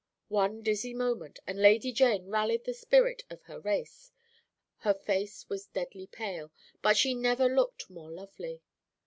"One 0.29 0.63
dizzy 0.63 0.95
moment, 0.95 1.37
and 1.45 1.59
Lady 1.59 1.91
Jane 1.91 2.25
rallied 2.31 2.63
the 2.63 2.73
spirit 2.73 3.21
of 3.29 3.43
her 3.43 3.59
race. 3.59 4.11
Her 4.77 4.95
face 4.95 5.47
was 5.47 5.67
deadly 5.67 6.07
pale, 6.07 6.51
but 6.81 6.97
she 6.97 7.13
never 7.13 7.45
looked 7.47 7.87
more 7.87 8.09
lovely. 8.09 8.63